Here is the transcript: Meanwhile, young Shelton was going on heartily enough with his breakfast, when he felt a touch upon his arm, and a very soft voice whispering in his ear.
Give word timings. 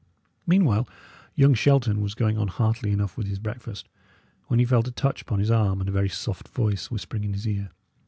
Meanwhile, 0.47 0.89
young 1.35 1.53
Shelton 1.53 2.01
was 2.01 2.15
going 2.15 2.35
on 2.35 2.47
heartily 2.47 2.91
enough 2.91 3.17
with 3.17 3.27
his 3.27 3.37
breakfast, 3.37 3.87
when 4.47 4.57
he 4.57 4.65
felt 4.65 4.87
a 4.87 4.91
touch 4.91 5.21
upon 5.21 5.37
his 5.37 5.51
arm, 5.51 5.79
and 5.79 5.87
a 5.87 5.91
very 5.93 6.09
soft 6.09 6.47
voice 6.47 6.89
whispering 6.89 7.23
in 7.23 7.33
his 7.33 7.47
ear. 7.47 7.69